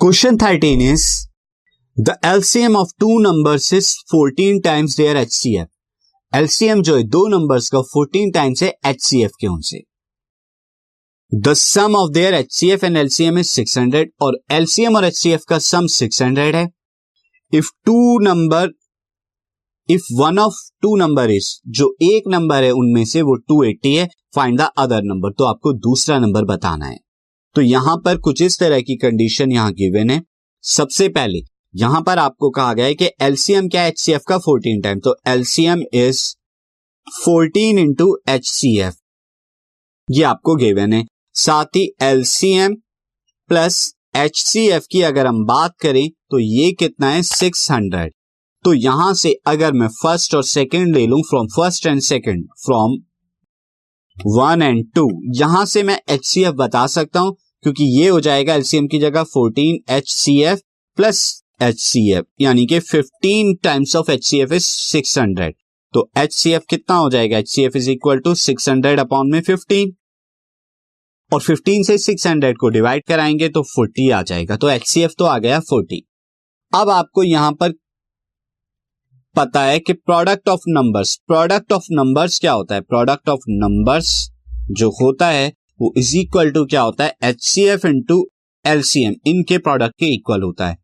[0.00, 1.28] Question 13 is,
[1.96, 5.66] the LCM of two numbers is 14 times their HCF.
[6.34, 9.80] LCM जो है, दो numbers का 14 times है HCF के उनसे।
[11.34, 15.16] The sum of their H C F and LCM is 600 और LCM और एच
[15.16, 16.68] सी एफ़ का सम 600 है।
[17.52, 18.70] If two number
[19.88, 24.08] if one of two number is जो एक नंबर है उनमें से वो 280 है
[24.34, 27.07] फाइंड द अदर नंबर तो आपको दूसरा नंबर बताना है।
[27.58, 30.20] तो यहाँ पर कुछ इस तरह की कंडीशन यहाँ गिवन है।
[30.64, 31.38] सबसे पहले,
[31.74, 35.82] यहाँ पर आपको कहा गया है कि एलसीएम क्या एचसीएफ का 14 टाइम तो LCM
[35.94, 36.20] is
[37.06, 38.94] 14 into H C F
[40.08, 41.02] ये आपको गिवन है।
[41.34, 42.74] साथ ही LCM
[43.50, 43.80] plus
[44.16, 47.22] H C F की अगर हम बात करें तो ये कितना है?
[47.22, 48.08] 600
[48.64, 52.96] तो यहाँ से अगर मैं फ़र्स्ट और सेकंड ले लूँ from first and second from
[54.16, 58.20] one and two यहाँ से मैं एच सी एफ़ बता सकता हूँ। क्योंकि ये हो
[58.20, 60.60] जाएगा एलसीएम की जगह 14 H C F
[60.98, 61.22] plus
[61.62, 65.54] H C F यानी कि 15 times of H C F is six hundred
[65.94, 67.38] तो एच सी एफ़ कितना हो जाएगा?
[67.38, 69.92] H C F is equal to six hundred upon में फिफ्टीन
[71.32, 75.12] और 15 से 600 को डिवाइड कराएँगे तो 40 आ जाएगा। तो एच सी एफ़
[75.18, 76.00] तो आ गया 40
[76.72, 77.72] अब आपको यहाँ पर
[79.36, 82.80] पता है कि product of numbers product of numbers क्या होता है?
[82.80, 84.30] प्रोडक्ट ऑफ़ नंबर्स
[84.70, 87.14] जो होता है वो इज़ इक्वल टू क्या होता है?
[87.22, 88.26] H C F into
[88.64, 90.76] LCM इनके प्रोडक्ट के इक्वल होता है।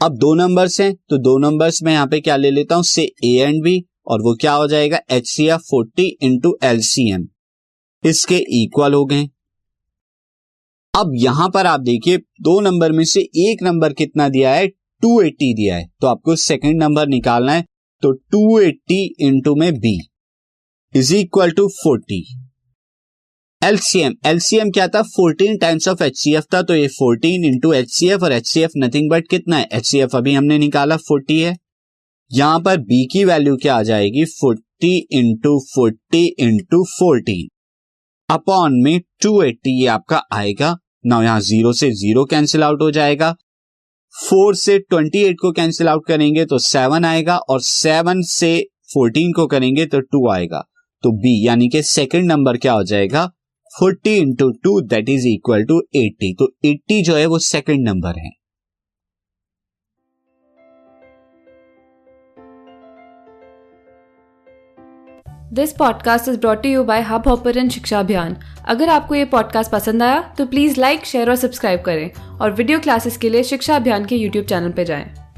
[0.00, 2.82] अब दो नंबर्स हैं तो दो नंबर्स में यहाँ पे क्या ले लेता हूँ?
[2.82, 5.00] से ए एंड बी और वो क्या हो जाएगा?
[5.10, 7.28] H C F forty into LCM
[8.04, 9.28] इसके इक्वल हो गए।
[10.94, 14.66] अब यहाँ पर आप देखिए, दो नंबर में से एक नंबर कितना दिया है?
[15.02, 17.64] 280 दिया है। तो आपको सेकंड नंबर निकालना है
[18.02, 19.98] तो 280 एट्टी इंटू में B
[20.94, 22.39] is equal to forty
[23.62, 25.00] LCM LCM क्या था?
[25.04, 28.60] 14 टाइम्स ऑफ़ एचसीएफ था तो ये 14 इंटू एच सी एफ़ और H C
[28.60, 29.68] F nothing but कितना है?
[29.72, 31.56] एचसीएफ अभी हमने निकाला 40 है।
[32.30, 34.24] यहाँ पर बी की वैल्यू क्या आ जाएगी?
[34.24, 37.48] 40 into forty into fourteen
[38.28, 40.74] upon में 280 ये आपका आएगा।
[41.06, 43.32] ना यहाँ ज़ीरो से ज़ीरो कैंसिल आउट हो जाएगा।
[44.14, 48.54] फोर से 28 को कैंसिल आउट करेंगे तो सेवन आएगा और सेवन से
[48.96, 50.62] 14 को करेंगे तो टू आएगा।
[51.04, 53.30] तो बी यानी कि सेकंड नंबर क्या हो जाएगा?
[53.78, 58.18] Forty into two that is equal to eighty तो एट्टी जो है वो सेकंड नंबर
[58.18, 58.30] है।
[65.52, 70.20] This podcast is brought you by Hubhopper Shiksha Abhiyan अगर आपको ये पॉडकास्ट पसंद आया
[70.38, 74.16] तो प्लीज़ लाइक शेयर और सब्सक्राइब करें। और वीडियो क्लासेस के लिए शिक्षा अभियान के
[74.16, 75.29] यूट्यूब चैनल पर जाएँ।